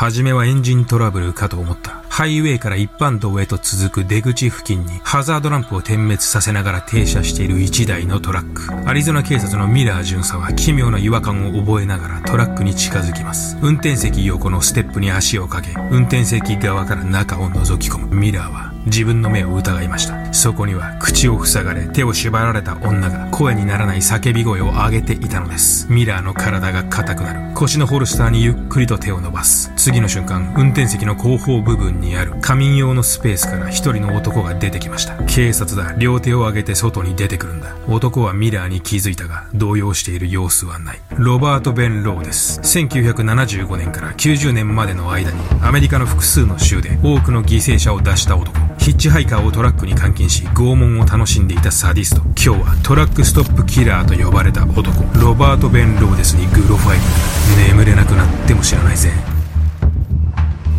[0.00, 2.04] 初めはエンジントラブルかと思った。
[2.08, 8.88] ハイウェイから一般道へと続く出口付近にハザードランプを点滅させながら停車している1台のトラック。
[8.88, 13.58] アリゾナ警察のミラー巡査は奇妙な違和感を覚えながらトラックに近づきます。
[13.60, 18.14] 運転席横のステップに足をかけ、運転席側から中を覗き込む。
[18.14, 20.32] ミラーは自分の目を疑いました。
[20.32, 25.86] そこには口を塞がれ手を縛られた女が声にならない叫び声を上げていたのです。
[25.90, 27.54] ミラーの体が硬くなる。
[27.54, 29.72] 腰のホルスターにゆっくりと手を伸ばす。
[29.76, 32.34] 次の瞬間運転席の後方部分にある。
[32.40, 35.16] 仮眠用のスペースから一人の男が出てきました。
[35.24, 35.94] 警察だ。
[35.98, 37.74] 両手を上げて外に出てくるんだ。
[37.88, 41.00] 男はミラーに気づいたが動揺している様子はない。
[41.16, 42.60] ロバート・ベン・ローです。
[42.60, 48.56] 1975年から90年までの間にアメリカの複数の州で多くの犠牲者を出した男。
[48.88, 52.22] ヒッチハイカーをトラックに監禁し拷問を楽しんでいたサディスト。
[52.22, 57.84] 今日はトラックストップキラーと呼ばれた男ロバート・ベン・ローデスにグロファイリング。
[57.84, 59.12] 眠れなくなっても知らないぜ。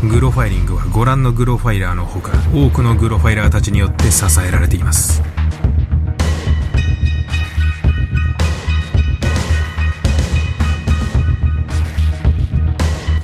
[0.10, 5.22] グロファイリングはご覧のグロファイラーのほか多くのグロファイラーたちによって支えられています。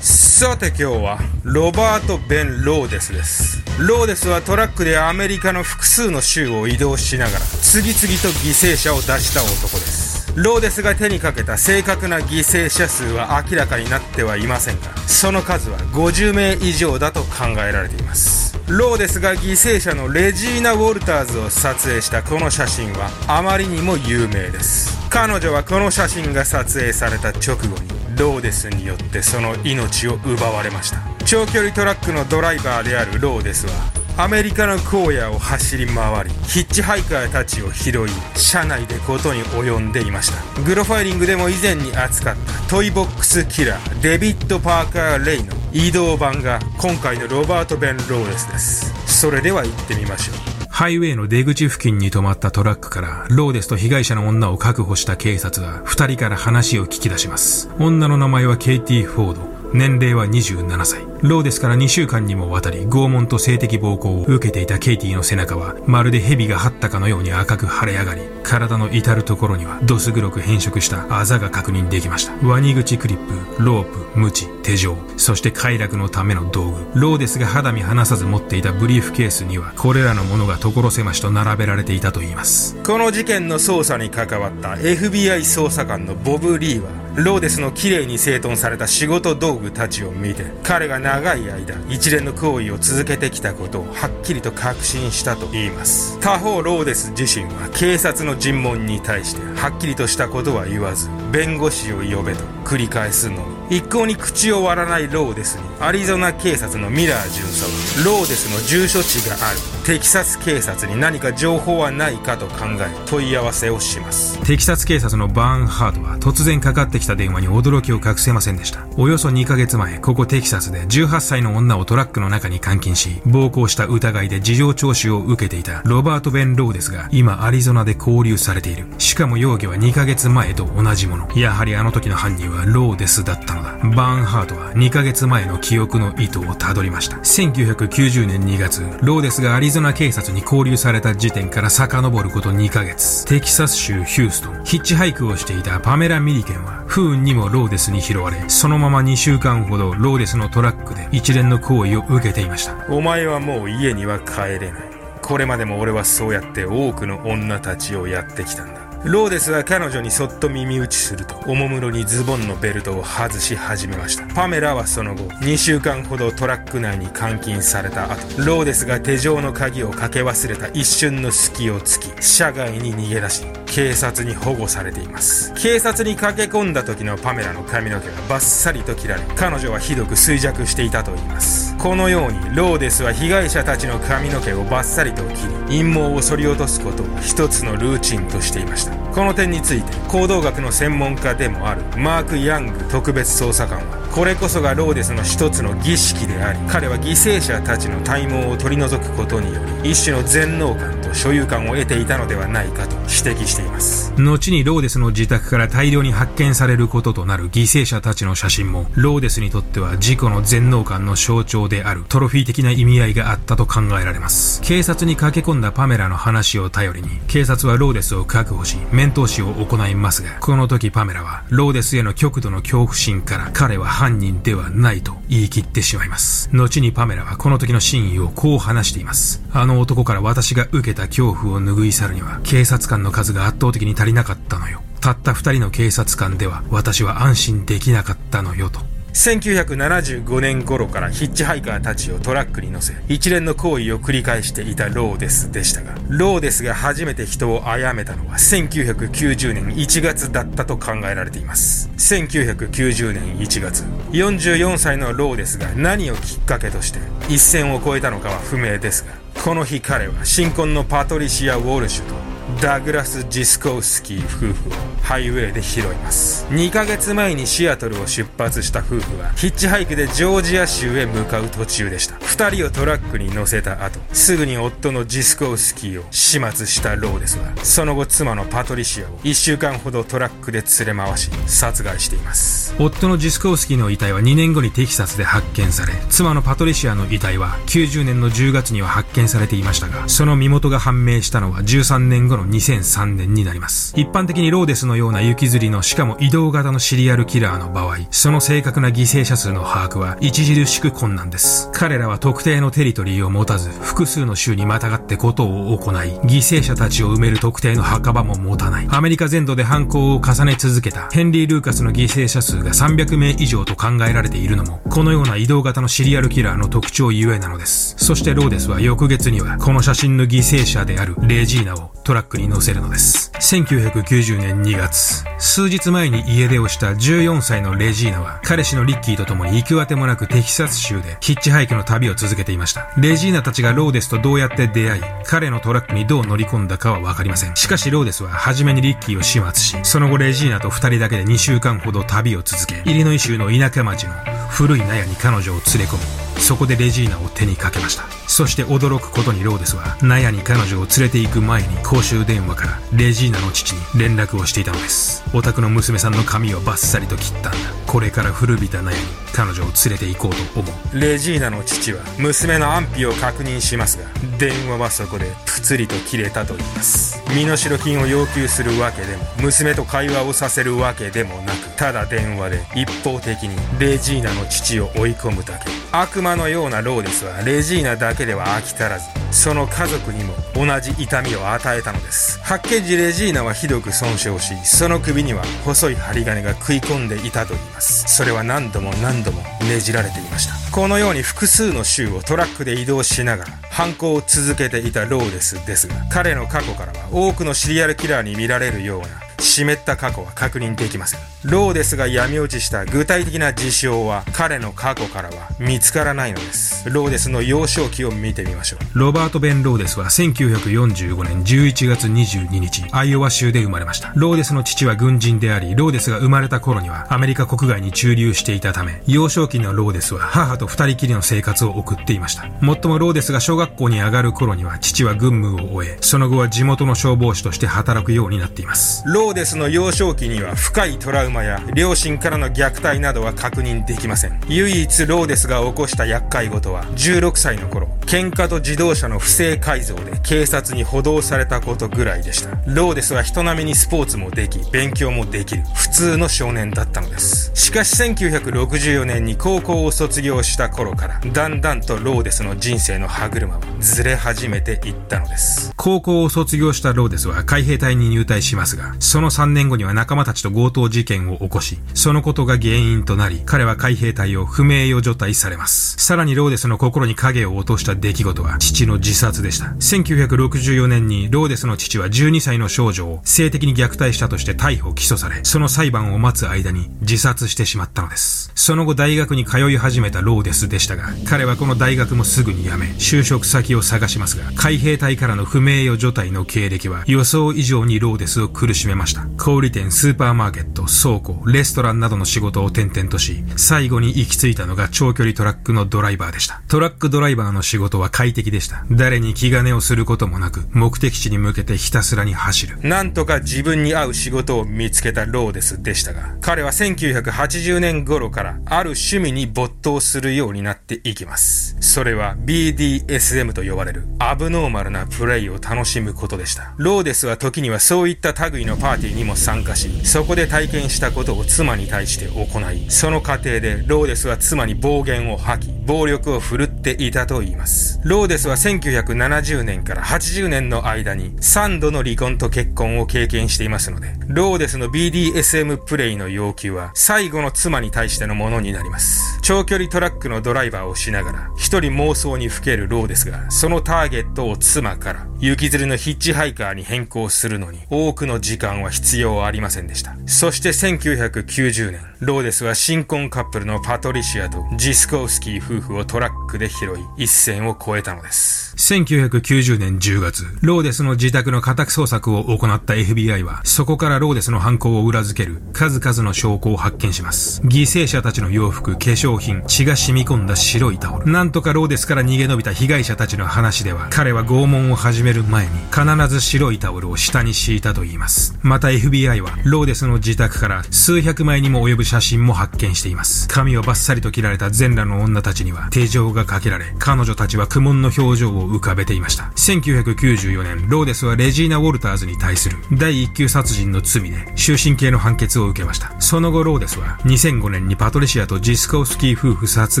[0.02, 3.63] さて今日はロバート・ベン・ローデスです。
[3.80, 10.32] ローデスはトラックでアメリカの複数の州を移動しながら次々と犠牲者を出した男です。
[10.36, 18.54] ローデスが手にかけた正確な犠牲者数は明らかになってはいませんがその数は50名以上だと考えられています。
[18.68, 24.96] ローデスが犠牲者のレジーナ・ウォルターズを撮影したこの写真はあまりにも有名です。
[25.10, 30.98] 彼女はこの写真が撮影された直後にローデスによってその命を奪われました。
[31.24, 33.72] 長距離トラックのドライバーであるローデスは
[34.16, 40.62] アメリカの荒野を走り回りヒッチハイカーたちを拾い車内でことに及んでいました。
[40.62, 48.94] グロファイリングでも以前に扱ったトイボックスキラーデビッド・パーカー・レイの移動版が今回のロバート・ベン・ローデスです。
[49.06, 50.53] それでは行ってみましょう。
[50.74, 57.70] ハイウェイの出口付近に止まったトラックからローデスと被害者の女を確保した警察は二人から話を聞き出します。
[57.78, 59.53] 女の名前はケイティ・フォード。
[59.74, 61.04] 年齢は27歳。
[61.20, 72.46] ローデスから2週間にもわたり拷問と性的暴行を受けていたケイティの背中はまるで蛇が這ったかのように赤く腫れ上がり、体の至るところにはどす黒く変色したあざが確認できました。
[72.46, 76.86] ワニ口クリップ、ロープ、ムチ、手錠、そして快楽のための道具。
[76.94, 82.76] ローデスが肌身離さず持っていたブリーフケースにはこれらのものが所狭しと並べられていたといいます。
[82.84, 96.18] この事件の捜査に関わった FBI 捜査官のボブ・リーはローデスの綺麗に整頓された仕事道具たちを見て彼が長い間一連の行為を続けてきたことをはっきりと確信したと言います。
[96.20, 103.54] 他方ローデス自身は警察の尋問に対してはっきりとしたことは言わず弁護士を呼べと繰り返すのみ。
[103.70, 114.38] 一向に口を割らないローデスにアリゾナ警察のミラー巡査はローデスの住所地があるテキサス警察に何か情報はないかと考え問い合わせをします。
[114.46, 118.86] テキサス警察のバーンハートは突然かかってきた電話に驚きを隠せませんでした。
[118.96, 128.86] およそ2ヶ月前ここテキサスで18歳の女をトラックの中に監禁し暴行した疑いで事情聴取を受けていたロバート・ベン・ローデスが今アリゾナで拘留されている。
[128.98, 131.28] しかも容疑は2ヶ月前と同じもの。
[131.36, 133.72] やはりあの時の犯人はローデスだったのだ。
[133.94, 137.18] バーンハートは2ヶ月前の記憶の糸をたどりました。
[137.18, 143.24] 1990年2月ローデスがアリゾナ警察に拘留された時点から遡ること2ヶ月。
[143.26, 144.64] テキサス州ヒューストン。
[144.64, 152.86] ヒッチハイクをしていたパメラ・ミリケンは不運にもローデスに拾われそのまま2週間ほどローデスのトラックで一連の行為を受けていました。
[152.88, 154.82] お前はもう家には帰れない。
[155.20, 158.80] これまでも俺はそうやって多くの女たちをやってきたんだ。
[159.04, 164.32] ローデスは彼女にそっと耳打ちするとおもむろにズボンのベルトを外し始めました。
[164.32, 175.52] パメラはその後2週間ほどトラック内に監禁された後ローデスが手錠の鍵をかけ忘れた一瞬の隙を突き車外に逃げ出し警察に保護されています。
[175.54, 181.76] 警察に駆け込んだ時のパメラの髪の毛がバッサリと切られ彼女はひどく衰弱していたといいます。
[181.76, 188.94] このようにローデスは被害者たちの髪の毛をバッサリと切り陰謀を剃り落とすことを一つのルーチンとしていました。
[189.14, 226.48] この点について行動学の専門家でもあるマーク・ヤング特別捜査官はこれこそがローデスの一つの儀式であり彼は犠牲者たちの体毛を取り除くことにより一種の全能感所有感を得ていたのではないかと指摘しています後にローデスの自宅から大量に発見されることとなる犠牲者たちの写真もローデスにとっては自己の全能感の象徴であるトロフィー的な意味合いがあったと考えられます警察に駆け込んだパメラの話を頼りに警察はローデスを確保し面通しを行いますがこの時パメラはローデスへの極度の恐怖心から彼は犯人ではないと言い切ってしまいます。
[226.52, 229.42] 後にパメラはこの時の真意をこう話しています。
[229.52, 234.82] あの男から私が受けた恐怖を拭い去るには、警察官の数が圧倒的に足りなかったのよ。
[235.00, 238.80] たった二人の警察官では私は安心できなかったのよと。
[239.14, 251.90] 1975年頃からヒッチハイカーたちをトラックに乗せ、一連の行為を繰り返していたローデスでしたが、ローデスが初めて人を殺めたのは1990年1月だったと考えられています。
[251.96, 256.98] 1990年1月、44歳のローデスが何をきっかけとして
[257.28, 266.46] 一線を越えたのかは不明ですが、この日彼は新婚のパトリシア・ウォルシュとダグラス・ジスコウスキー夫婦をハイウェイで拾います。
[266.50, 272.16] 2ヶ月前にシアトルを出発した夫婦はヒッチハイクでジョージア州へ向かう途中でした。
[272.16, 282.74] 2人をトラックに乗せた後すぐに夫のジスコウスキーを始末したローですがその後妻のパトリシアを1週間ほどトラックで連れ回し殺害しています。
[282.78, 293.92] 夫のジスコウスキーの遺体は2年後にテキサスで発見され妻のパトリシアの遺体は90年の10月には発見されていましたがその身元が判明したのは13年後の2003年になります。
[293.96, 301.70] 一般的にローデスのような雪吊りのしかも移動型のシリアルキラーの場合、その正確な犠牲者数の把握は著しく困難です。
[301.72, 308.88] 彼らは特定のテリトリーを持たず、複数の州にまたがってことを行い、犠牲者たちを埋める特定の墓場も持たない。
[308.90, 317.94] アメリカ全土で犯行を重ね続けたヘンリー・ルーカスの犠牲者数が300名以上と考えられているのも、このような移動型のシリアルキラーの特徴ゆえなのです。
[317.98, 323.30] そしてローデスは翌月には、この写真の犠牲者であるレジーナをトラックックに乗せるのです。
[323.34, 332.90] 1990年2月、数日前に家出をした14歳のレジーナは、彼氏のリッキーと共に行くあてもなくテキサス州でヒッチハイクの旅を続けていました。
[332.96, 337.54] レジーナたちがローデスとどうやって出会い、彼のトラックにどう乗り込んだかはわかりません。
[337.54, 344.14] しかしローデスは初めにリッキーを始末し、その後レジーナと二人だけで2週間ほど旅を続け、イリノイ州の田舎町の
[344.48, 355.22] 古い納屋に彼女を連れ込み、そこでレジーナを手にかけましたそして驚くことにローデスは納屋に彼女を連れて行く前に公衆電話からレジーナの父に連絡をしていたのです。
[355.32, 357.58] お宅の娘さんの髪をバッサリと切ったんだ。
[357.86, 359.23] これから古びた納屋に。
[359.34, 360.98] 彼女を連れて行こうと思う。
[360.98, 364.08] レジーナの父は娘の安否を確認しますが
[364.38, 367.20] 電話はそこでプツリと切れたと言います。
[367.34, 375.66] 身代金を要求するわけでも娘と会話をさせるわけでもなくただ電話で一方的にレジーナの父を追い込むだけ。
[375.90, 379.23] 悪魔のようなローデスはレジーナだけでは飽き足らず。
[379.34, 382.38] その家族にも同じ痛みを与えたのです。
[382.40, 388.04] 発見時レジーナはひどく損傷しその首には細い針金が食い込んでいたといいます。
[388.06, 390.54] それは何度も何度もねじられていました。
[390.70, 406.88] このように複数の州をトラックで移動しながら犯行を続けていたローデスですが彼の過去からは多くのシリアルキラーに見られるような湿った過去は確認できませんローデスが闇落ちした具体的な事象は彼の過去からは見つからないのです。
[406.90, 408.98] ローデスの幼少期を見てみましょう。
[408.98, 414.12] ロバート・ベン・ローデスは1945年11月22日アイオワ州で生まれました。
[414.16, 422.48] ローデスの父は軍人でありローデスが生まれた頃にはアメリカ国外に駐留していたため幼少期のローデスは母と二人きりの生活を送っていました。
[422.62, 429.02] もっともローデスが小学校に上がる頃には父は軍務を終えその後は地元の消防士として働くようになっています。
[429.06, 434.40] ローデスの幼少期には深いトラウマや両親からの虐待などは確認できません。
[434.48, 437.88] 唯一ローデスが起こした厄介事は16歳の頃。
[438.14, 442.50] 喧嘩と自動車の不正改造で警察に補導されたことぐらいでした。
[442.64, 447.50] ローデスは人並みにスポーツもでき勉強もできる普通の少年だったのです。
[447.54, 455.72] しかし1964年に高校を卒業した頃からだんだんとローデスの人生の歯車はずれ始めていったのです。
[455.74, 465.96] 高校を卒業したローデスは海兵隊に入隊しますがその3年後には仲間たちと強盗事件を起こし、そのことが原因となり、彼は海兵隊を不名誉除隊されます。
[465.98, 469.66] さらにローデスの心に影を落とした出来事は、父の自殺でした。
[469.80, 478.52] 1964年にローデスの父は12歳の少女を性的に虐待したとして逮捕・起訴され、その裁判を待つ間に自殺してしまったのです。
[478.54, 489.26] その後大学に通い始めたローデスでしたが、彼はこの大学もすぐに辞め、就職先を探しますが、海兵隊からの不名誉除隊の経歴は予想以上にローデスを苦しめました。
[489.38, 496.62] 小売店、スーパーマーケット、倉庫、レストランなどの仕事を転々とし、最後に行き着いたのが長距離トラックのドライバーでした。
[496.68, 498.84] トラックドライバーの仕事は快適でした。
[498.90, 502.78] 誰に気兼ねをすることもなく、目的地に向けてひたすらに走る。
[502.82, 511.76] なんとか自分に合う仕事を見つけたローデスでしたが、彼は1980年頃からある趣味に没頭するようになっていきます。
[511.80, 516.74] それは BDSM と呼ばれるアブノーマルなプレイを楽しむことでした。
[516.76, 527.73] ローデスは時にはそういった類のパーティーにも参加し、そこで体験したことを妻に対して行い、その過程でローデスは妻に暴言を吐き、暴力を振るっていたと言います。
[528.04, 539.40] ローデスは1970年から80年の間に3度の離婚と結婚を経験していますので、ローデスの BDSM プレイの欲求は最後の妻に対してのものになります。
[539.42, 550.16] 長距離トラックのドライバーをしながら、一人妄想にふけるローデスが、そのターゲットを妻から行きずりのヒッチハイカーに変更するのに多くの時間は必要ありませんでした。
[550.26, 558.74] そして1990年、ローデスは新婚カップルのパトリシアとジスコウスキー夫婦をトラックで拾い、一線を越えたのです。
[558.76, 567.62] 1990年10月、ローデスの自宅の家宅捜索を行った FBI は、そこからローデスの犯行を裏付ける数々の証拠を発見します。
[567.62, 571.30] 犠牲者たちの洋服、化粧品、血が染み込んだ白いタオル。
[571.30, 578.58] なんとかローデスから逃げ延びた被害者たちの話では、彼は拷問を始める前に、必ず白いタオルを下に敷いたと言います。
[578.62, 583.48] また FBI は、ローデスの自宅から数百枚にも及ぶ写真も発見しています。
[583.48, 589.44] 髪をバッサリと切られた全裸の女たちには、手錠がかけられ、彼女たちは苦悶の表情を浮かべていました。
[589.56, 596.14] 1994年、ローデスはレジーナ・ウォルターズに対する第一級殺人の罪で終身刑の判決を受けました。
[596.20, 600.00] その後、ローデスは2005年にパトリシアとジスコウスキー夫婦殺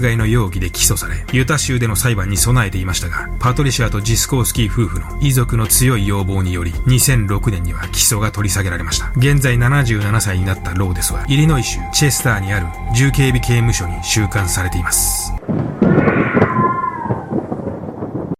[0.00, 9.12] 害の容疑で起訴され、ユタ州での裁判に備えていましたが、パトリシアとジスコウスキー夫婦の遺族の強い要望により、2006年には起訴が取り下げられました。
[9.16, 15.32] 現在77歳になったローデスは、イリノイ州チェスターにある重警備刑務所に収監されています。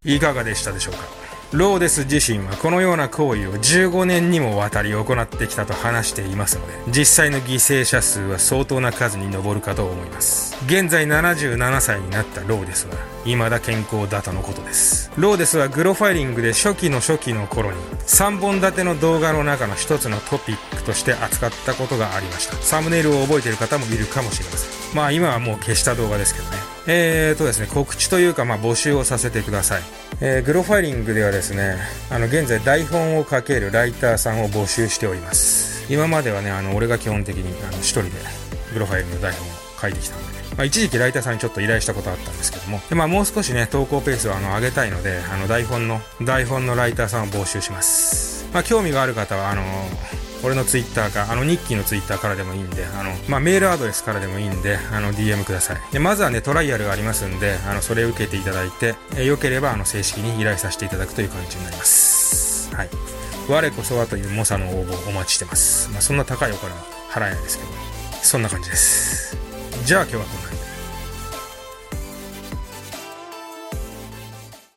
[0.05, 1.01] いかがでしたでしょうか？
[1.53, 10.57] ローデス自身はこのような行為を15年にもわたり行ってきたと話していますので、実際の犠牲者数は相当な数に上るかと思います。
[10.67, 12.95] 現在77歳になったローデスは、
[13.25, 15.13] 未だ健康だとのことです。
[15.17, 22.57] ローデスはグロファイリングで初期の初期の頃に、3本立ての動画の中の一つのトピックとして扱ったことがありました。
[22.57, 24.97] サムネイルを覚えている方もいるかもしれません。
[24.97, 26.74] まあ今はもう消した動画ですけどね。
[26.87, 29.83] えーとですね、告知というかまあ募集をさせてください。
[30.21, 31.77] えー、グロファイリングではですね、
[32.11, 35.93] あの、現在台本を書けるライターさんを募集しております。
[35.93, 38.11] 今まではね、あの、俺が基本的に、あの、一人で
[38.75, 39.51] グロファイリングの台本を
[39.81, 40.27] 書いてきたので、
[40.57, 48.47] まあ、一時期ライターさんにちょっと依頼したことあったんですけども、でまあ、もう少しね、投稿ペースをあの上げたいので、あの、台本の、台本のライターさんを募集します。
[48.53, 49.63] まあ、興味がある方は、あの
[50.45, 55.79] 俺のツイッターか、あの、ニッキーのツイッターからでもいいんで、あの、まあ、メールアドレスからでもいいんで、あの、DM ください。
[55.91, 62.75] で、まずはね、トライアルがありますんで、あの、それを受けていただいて、え良ければ、あの、正式に依頼させていただくという感じになります。
[62.75, 62.89] はい。
[63.49, 65.91] 我こそはという猛者の応募をお待ちしてます。
[65.91, 67.71] まあ、そんな高いお金は払えないですけど、
[68.23, 69.37] そんな感じです。
[69.85, 70.54] じゃあ今日はこんな